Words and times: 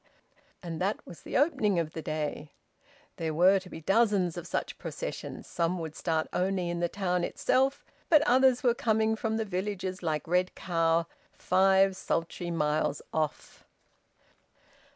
And 0.63 0.81
that 0.81 1.05
was 1.05 1.21
the 1.21 1.37
opening 1.37 1.77
of 1.77 1.91
the 1.93 2.01
day. 2.01 2.53
There 3.17 3.35
were 3.35 3.59
to 3.59 3.69
be 3.69 3.81
dozens 3.81 4.35
of 4.35 4.47
such 4.47 4.79
processions. 4.79 5.45
Some 5.45 5.77
would 5.77 5.95
start 5.95 6.25
only 6.33 6.71
in 6.71 6.79
the 6.79 6.89
town 6.89 7.23
itself; 7.23 7.85
but 8.09 8.23
others 8.23 8.63
were 8.63 8.73
coming 8.73 9.15
from 9.15 9.37
the 9.37 9.45
villages 9.45 10.01
like 10.01 10.27
Red 10.27 10.55
Cow, 10.55 11.05
five 11.33 11.95
sultry 11.95 12.49
miles 12.49 13.03
off. 13.13 13.63